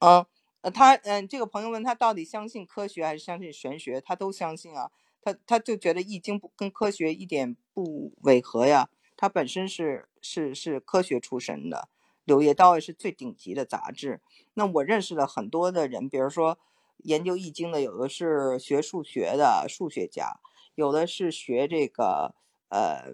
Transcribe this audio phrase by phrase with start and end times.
[0.00, 0.24] 嗯，
[0.72, 4.90] 他嗯，这个朋友问他到底相信科学还是相信玄学，他都相信啊。
[5.20, 8.88] 他他就觉得《易经》不跟科学一点不违和呀。
[9.16, 11.88] 他本身是是是科学出身的，
[12.24, 14.20] 《柳叶刀》也是最顶级的杂志。
[14.54, 16.56] 那我认识了很多的人，比如说
[16.98, 20.38] 研究《易经》的，有的是学数学的数学家，
[20.76, 22.36] 有的是学这个
[22.68, 23.12] 呃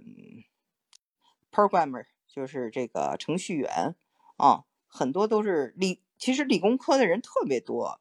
[1.50, 3.96] programmer，就是这个程序员
[4.36, 8.00] 啊，很多都是理，其实理工科的人特别多。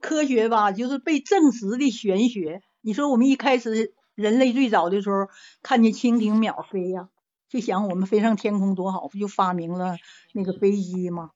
[0.00, 2.62] 科学吧，就是被证实的玄学。
[2.80, 5.26] 你说我们一开始人类最早的时候
[5.60, 7.08] 看见蜻蜓鸟飞呀，
[7.48, 9.96] 就想我们飞上天空多好，不就发明了
[10.32, 11.32] 那个飞机吗？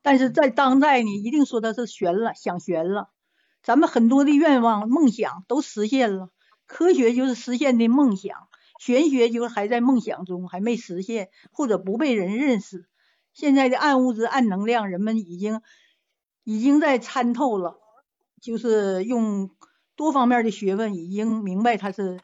[0.00, 3.10] 但是在当代呢，一定说它是悬了，想悬了。
[3.60, 6.30] 咱们很多的愿望、梦想都实现了，
[6.66, 8.46] 科学就是实现的梦想，
[8.78, 12.86] 玄学就是还在梦想中，还没实现或者不被人认识。
[13.38, 15.62] 现在的暗物质、暗能量，人们已经
[16.42, 17.78] 已经在参透了，
[18.40, 19.50] 就是用。
[19.98, 22.20] 多方面的学问已经明白，它是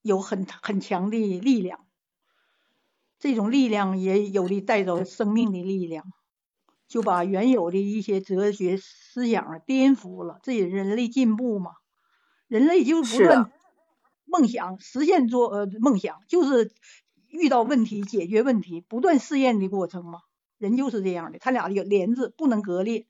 [0.00, 1.84] 有很很强的力量。
[3.18, 6.06] 这种力量也有的带走生命的力量，
[6.88, 10.40] 就把原有的一些哲学思想颠覆了。
[10.42, 11.72] 这也人类进步嘛？
[12.48, 13.52] 人类就是不断
[14.24, 16.72] 梦想实现做呃梦想，就是
[17.28, 20.20] 遇到问题解决问题，不断试验的过程嘛。
[20.64, 23.06] 人就是这样的，他俩有帘子，不能割裂。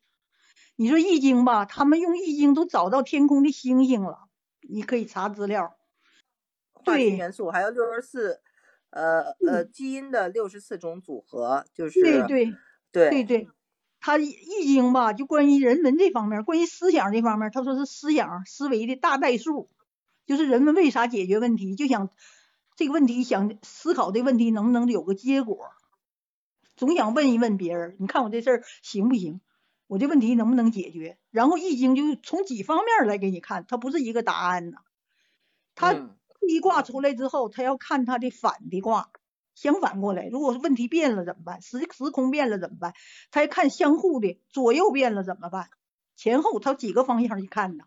[0.76, 4.28] 你说易经吧，他们用易经都找到天空的星星了，
[4.68, 5.76] 你可以查资料。
[6.72, 8.40] 化学元素还有六十四，
[8.90, 12.54] 呃呃，基因的六十四种组合，就是对对
[12.90, 13.48] 对对对。
[14.00, 19.70] 他易经吧，就关于人文这方面，关于思想这方面，他说是思想思维的大代数，
[20.26, 22.10] 就是人们为啥解决问题，就想
[22.76, 25.70] 这个问题想思考这问题能不能有个结果，
[26.76, 29.40] 总想问一问别人，你看我这事儿行不行？
[29.86, 31.18] 我这问题能不能解决？
[31.30, 34.78] 然后易经就从几方面来给你看，它不是一个答案呢。
[35.74, 35.94] 它
[36.48, 39.10] 一卦出来之后，它要看它的反的卦，
[39.54, 41.60] 相反过来，如果是问题变了怎么办？
[41.62, 42.94] 时时空变了怎么办？
[43.30, 45.68] 它要看相互的，左右变了怎么办？
[46.16, 47.84] 前后它几个方向去看呢？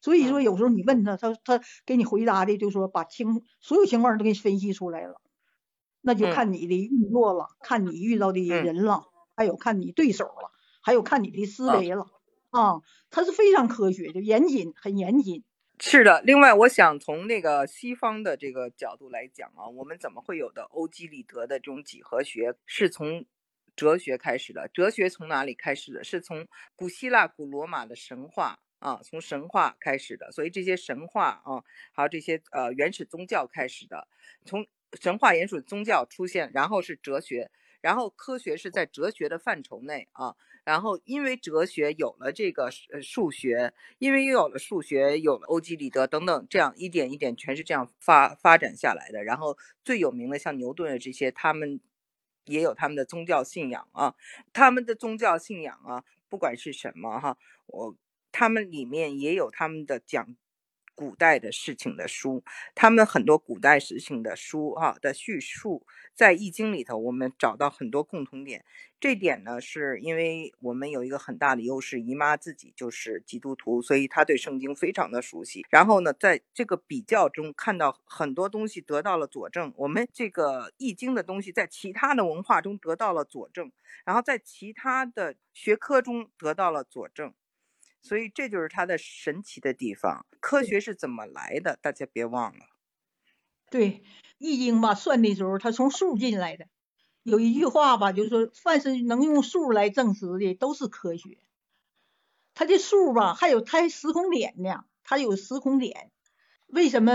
[0.00, 5.20] 所以说有时候你问他，他他给你回答的就说把情所有情况都给你分析出来了，
[6.04, 9.04] 那就看你的运作了，看你遇到的人了，
[9.34, 10.52] 还有看你对手了。
[10.86, 12.06] 还有看你的思维了
[12.50, 15.42] 啊，它是非常科学的，严谨，很严谨。
[15.80, 23.24] 是的，另外我想从那个西方的这个角度来讲啊，我们怎么会有的欧几里得的这种几何学，是从
[23.74, 24.68] 哲学开始的。
[24.74, 26.04] 哲学从哪里开始的？
[26.04, 30.30] 是从古希腊、古罗马的神话啊，从神话开始的。
[30.32, 34.06] 所以这些神话啊，还有这些呃原始宗教开始的，
[34.44, 34.66] 从
[35.00, 37.50] 神话、原始宗教出现，然后是哲学，
[37.80, 40.36] 然后科学是在哲学的范畴内啊。
[40.64, 49.22] 然后，因为哲学有了这个呃数学，因为又有了数学，有了欧几里得等等，这样一点一点全是这样发发展下来的。
[49.22, 51.78] 然后最有名的像牛顿的这些，他们
[52.46, 54.14] 也有他们的宗教信仰啊，
[54.54, 57.94] 他们的宗教信仰啊，不管是什么哈，我
[58.32, 60.34] 他们里面也有他们的讲。
[60.94, 62.42] 古代的事情的书，
[62.74, 68.64] 他们很多古代事情的书啊的叙述，在易经里头，我们找到很多共同点。
[69.00, 75.66] 这点呢，是因为我们有一个很大的优势，姨妈自己就是基督徒，所以她对圣经非常的熟悉。
[75.68, 83.70] 然后呢，在这个比较中看到很多东西得到了佐证，我们这个易经的东西在其他的文化中得到了佐证，
[84.06, 87.34] 然后在其他的学科中得到了佐证。
[88.04, 90.26] 所以这就是它的神奇的地方。
[90.38, 91.78] 科学是怎么来的？
[91.82, 92.66] 大家别忘了。
[93.70, 94.04] 对，
[94.38, 96.66] 易经吧，算的时候它从数进来的。
[97.22, 101.38] 有一句话吧，就是说，凡是能用数来证实的，都是科学。
[102.52, 106.12] 它这数吧，还有它时空点呢，它有时空点。
[106.66, 107.12] 为什么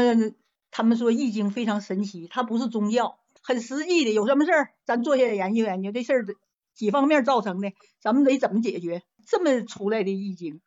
[0.72, 2.28] 他们说易经非常神奇？
[2.28, 4.12] 它不是宗教，很实际的。
[4.12, 6.34] 有什么事儿，咱坐下来研究研究这事儿的
[6.74, 7.72] 几方面造成的，
[8.02, 9.04] 咱们得怎么解决？
[9.28, 10.62] 这么出来的易经。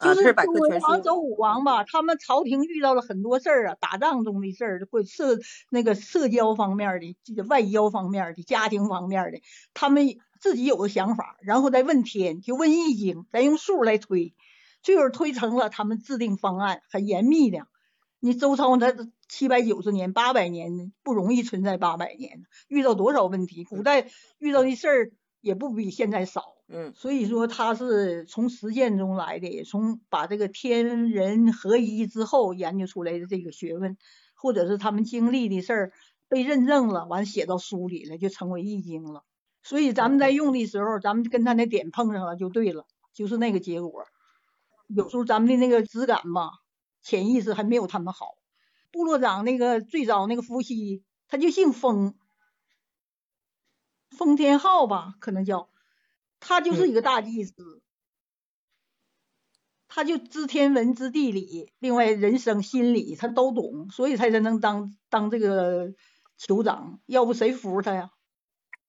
[0.00, 5.38] 就是周文王、周武王吧，他们朝廷遇到了很多事儿啊，打仗中的事儿，或社
[5.70, 9.40] 那个社交方面的、这个外交方面的、家庭方面的，
[9.72, 14.34] 他们自己有个想法，然后再问天，就问易经，再用数来推，
[14.82, 17.66] 最后推成了他们制定方案，很严密的。
[18.20, 18.94] 你周朝他
[19.28, 23.64] 七百九十年、八百年不容易存在八百年，遇到多少问题？
[23.64, 24.08] 古代
[24.38, 25.12] 遇到的事儿
[25.44, 26.42] 也不比现在少。
[26.66, 33.98] 嗯，所以说他是从实践中来的，也从把这个天人合一之后研究出来的这个学问，
[34.34, 35.92] 或者是他们经历的事儿
[36.26, 39.22] 被认证了，完写到书里了，就成为易经了。
[39.62, 44.04] 所以咱们在用的时候，咱们跟他那点碰上了就对了，就是那个结果。
[44.88, 46.50] 有时候咱们的那个质感吧，
[47.02, 48.36] 潜意识还没有他们好。
[48.90, 52.14] 部落长那个最早那个夫妻，他就姓封，
[54.16, 55.68] 封天浩吧，可能叫，
[56.40, 57.82] 他就是一个大祭司，
[59.88, 65.94] 他就知天文知地理，另外人生心理他都懂，所以他才能当当这个
[66.38, 68.10] 酋长，要不谁服他呀？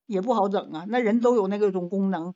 [0.06, 2.36] 也不好整啊，那人都有那个种功能，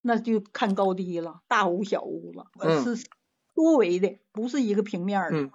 [0.00, 2.46] 那就看高低了，大巫小巫了，
[2.82, 3.06] 是
[3.54, 5.36] 多维的，不是一个平面的。
[5.36, 5.50] 嗯。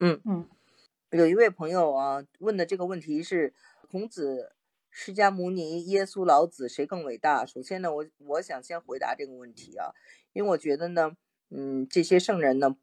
[0.00, 0.20] 嗯。
[0.24, 0.48] 嗯。
[1.10, 3.54] 有一位朋友啊问的这个问题是：
[3.90, 4.52] 孔子、
[4.94, 7.46] 释迦牟尼、耶稣、老子谁更伟大？
[7.46, 9.90] 首先呢，我我想先回答这个问题啊，
[10.34, 11.16] 因为我觉得呢，
[11.48, 12.76] 嗯，这些圣人呢，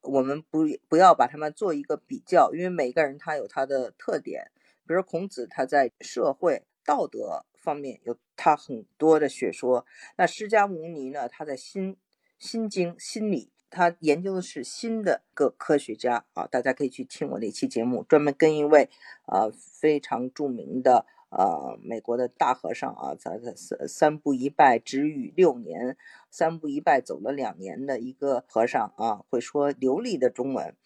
[0.00, 4.50] 我们不不要把他们做一个比较，因为每个人他有他的特点。
[4.86, 9.84] 比如孔子，他在社会道德方面有他很多的学说；
[10.16, 11.98] 那释迦牟尼呢，他在心
[12.38, 13.52] 心经心理。
[13.74, 18.90] 他研究的是新的个科学家啊，大家可以去听我那期节目，专门跟一位
[19.26, 25.96] 呃非常著名的呃美国的大和尚啊，咱咱三三步一拜止语六年，
[26.30, 30.76] 三步一拜走了两年的一个和尚啊，会说流利的中文。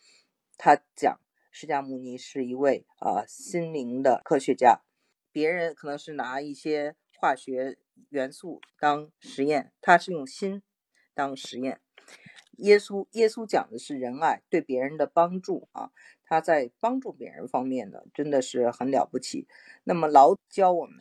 [0.56, 1.20] 他讲
[1.50, 4.80] 释迦牟尼是一位啊心灵的科学家，
[5.32, 7.76] 别人可能是拿一些化学
[8.08, 10.62] 元素当实验，他是用心
[11.12, 11.80] 当实验。
[12.58, 15.90] 耶稣，耶稣讲的是仁爱，对别人的帮助啊，
[16.26, 19.48] 他在帮助别人方面呢，真的是很了不起。
[19.84, 20.98] 那么老教我们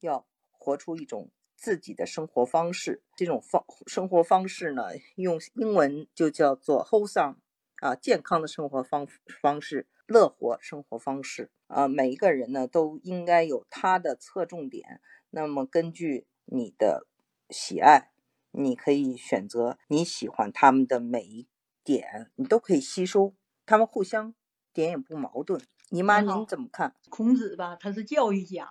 [0.00, 4.84] 要活出一种自己的生活方式，这种方生活方式呢，
[5.16, 7.36] 用英文就叫做 wholesome
[7.80, 9.06] 啊，健康的生活方
[9.42, 11.86] 方式，乐活生活方式啊。
[11.88, 15.00] 每一个人呢，都应该有他的侧重点。
[15.30, 17.06] 那么根据你的
[17.50, 18.10] 喜爱。
[18.52, 21.46] 你可以选择你喜欢他们的每一
[21.84, 23.32] 点，你都可以吸收，
[23.64, 24.34] 他们互相
[24.80, 25.60] 点也不矛盾。
[25.90, 26.94] 你妈您怎么看？
[27.08, 28.70] 孔子吧，他是教育家，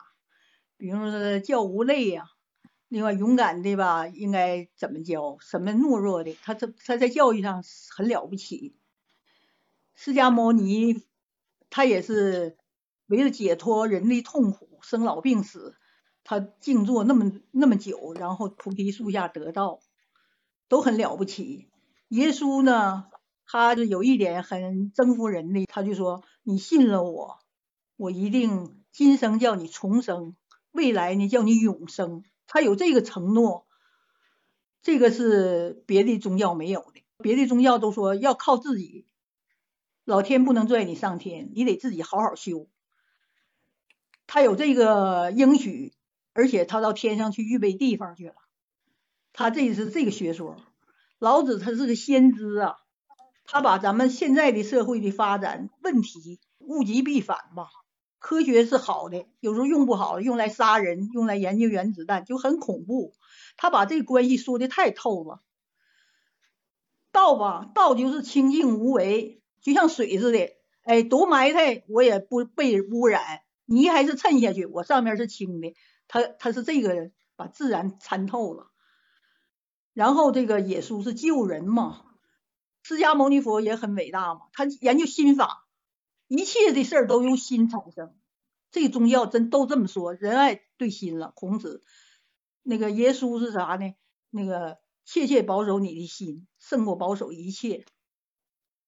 [0.78, 2.26] 比如说教无类呀，
[2.88, 5.38] 另外勇敢的吧，应该怎么教？
[5.40, 6.38] 什么懦弱的？
[6.42, 7.64] 他这他在教育上
[7.96, 8.76] 很了不起。
[9.96, 11.04] 释迦牟尼，
[11.70, 12.58] 他也是
[13.08, 15.76] 为了解脱人的痛苦，生老病死。
[16.24, 19.82] 他静坐那么那么久，然后菩提树下得道，
[20.68, 21.70] 都很了不起。
[22.10, 23.08] 耶稣呢，
[23.51, 27.40] 他就有一点很征服人的，他就说：“你信了我，
[27.98, 30.36] 我一定今生叫你重生，
[30.72, 33.66] 未来呢叫你永生。”他有这个承诺，
[34.84, 37.04] 这个是别的宗教没有的。
[37.18, 39.07] 别的宗教都说要靠自己，
[40.06, 42.68] 老天不能拽你上天，你得自己好好修。
[44.28, 45.94] 他有这个应许。
[46.31, 48.36] 而且他到天上去预备地方去了，
[49.34, 50.56] 他这是这个学说。
[51.18, 52.78] 老子他是个先知啊，
[53.51, 57.68] 他把咱们现在的社会的发展问题物极必反吧。
[58.19, 63.13] 科学是好的，有时候用不好，用来杀人，用来研究原子弹就很恐怖。
[63.57, 65.42] 他把这关系说的太透了。
[67.12, 70.51] 道吧，道就是清净无为，就像水似的，
[70.84, 75.74] 哎，多埋汰我也不被污染，泥还是沉下去，我上面是清的。
[76.07, 78.68] 他他是这个把自然参透了，
[79.94, 82.03] 然后这个耶稣是救人嘛，
[82.83, 85.67] 释迦牟尼佛也很伟大嘛，他研究心法，
[86.27, 88.15] 一切的事儿都由心产生，
[88.71, 91.31] 这宗教真都这么说，仁爱对心了。
[91.36, 91.83] 孔子
[92.63, 93.93] 那个耶稣是啥呢？
[94.29, 97.86] 那个切切保守你的心，胜过保守一切。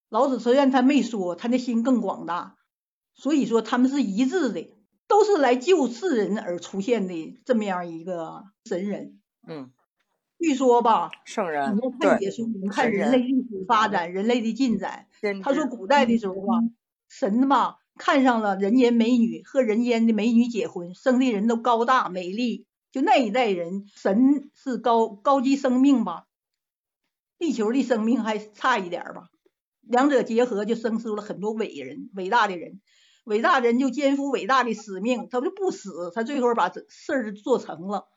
[0.09, 2.57] 老子虽然他没说，他那心更广大，
[3.13, 4.73] 所以说他们是一致的。
[5.07, 9.73] 都是来救世人而出现的这么样一个神人，嗯，
[10.41, 15.05] 据说吧，圣人，你看耶稣，你看人类历史发展，人类的进展。
[15.43, 16.57] 他说古代的时候吧，
[17.07, 22.65] 神嘛看上了人间美女，和人间的美女结婚，生的人都高大美丽。
[22.91, 26.25] 就那一代人，神是高高级生命吧，
[27.37, 29.29] 地球的生命还差一点吧，
[29.81, 32.81] 两者结合就生出了很多伟人，伟大的人。
[33.25, 38.07] 伟大人就肩负伟大的使命，他就不死，他最后把这事儿做成了。